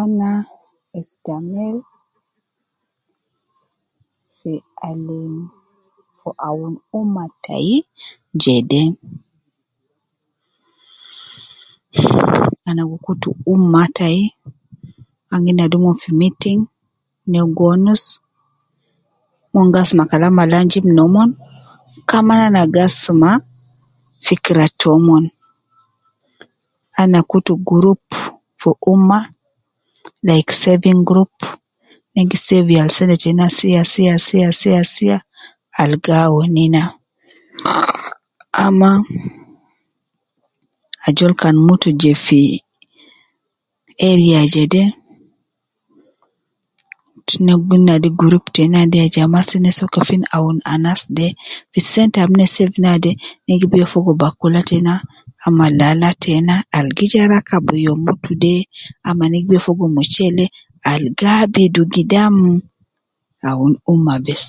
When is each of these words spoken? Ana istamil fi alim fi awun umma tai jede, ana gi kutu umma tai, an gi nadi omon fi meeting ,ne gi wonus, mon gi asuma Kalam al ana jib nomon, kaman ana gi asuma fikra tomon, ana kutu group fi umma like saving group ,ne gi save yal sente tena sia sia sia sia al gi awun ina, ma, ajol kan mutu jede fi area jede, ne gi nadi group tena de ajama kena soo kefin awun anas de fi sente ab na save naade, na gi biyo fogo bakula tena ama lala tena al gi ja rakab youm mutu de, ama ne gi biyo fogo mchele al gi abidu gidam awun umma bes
Ana 0.00 0.30
istamil 1.00 1.76
fi 4.36 4.52
alim 4.88 5.34
fi 6.18 6.28
awun 6.48 6.74
umma 7.00 7.22
tai 7.44 7.72
jede, 8.42 8.82
ana 12.68 12.82
gi 12.90 12.98
kutu 13.06 13.30
umma 13.52 13.82
tai, 13.96 14.20
an 15.32 15.40
gi 15.44 15.52
nadi 15.58 15.74
omon 15.78 15.96
fi 16.02 16.10
meeting 16.22 16.60
,ne 17.30 17.38
gi 17.56 17.62
wonus, 17.68 18.02
mon 19.52 19.68
gi 19.72 19.78
asuma 19.82 20.04
Kalam 20.10 20.36
al 20.42 20.52
ana 20.54 20.70
jib 20.70 20.86
nomon, 20.96 21.30
kaman 22.10 22.40
ana 22.46 22.62
gi 22.74 22.80
asuma 22.86 23.30
fikra 24.26 24.66
tomon, 24.80 25.24
ana 27.00 27.18
kutu 27.30 27.52
group 27.70 28.02
fi 28.60 28.70
umma 28.94 29.18
like 30.28 30.52
saving 30.62 31.00
group 31.08 31.32
,ne 32.14 32.20
gi 32.30 32.38
save 32.46 32.70
yal 32.78 32.90
sente 32.96 33.16
tena 33.22 33.46
sia 33.58 33.82
sia 33.92 34.14
sia 34.28 34.48
sia 34.94 35.16
al 35.82 35.92
gi 36.04 36.12
awun 36.24 36.54
ina, 36.66 36.82
ma, 38.80 38.90
ajol 41.06 41.32
kan 41.40 41.56
mutu 41.66 41.88
jede 42.00 42.14
fi 42.26 42.40
area 44.10 44.40
jede, 44.54 44.82
ne 47.44 47.52
gi 47.68 47.76
nadi 47.86 48.08
group 48.20 48.44
tena 48.56 48.80
de 48.92 48.98
ajama 49.06 49.40
kena 49.48 49.70
soo 49.76 49.92
kefin 49.94 50.22
awun 50.36 50.58
anas 50.74 51.00
de 51.16 51.26
fi 51.72 51.80
sente 51.90 52.18
ab 52.24 52.30
na 52.38 52.44
save 52.54 52.76
naade, 52.82 53.10
na 53.46 53.52
gi 53.60 53.66
biyo 53.72 53.86
fogo 53.92 54.12
bakula 54.20 54.60
tena 54.70 54.92
ama 55.46 55.66
lala 55.80 56.10
tena 56.24 56.54
al 56.76 56.88
gi 56.96 57.06
ja 57.12 57.30
rakab 57.32 57.64
youm 57.84 58.00
mutu 58.06 58.32
de, 58.42 58.54
ama 59.08 59.24
ne 59.30 59.36
gi 59.42 59.48
biyo 59.48 59.60
fogo 59.66 59.84
mchele 59.96 60.44
al 60.90 61.04
gi 61.18 61.26
abidu 61.40 61.82
gidam 61.94 62.34
awun 63.50 63.74
umma 63.92 64.14
bes 64.26 64.44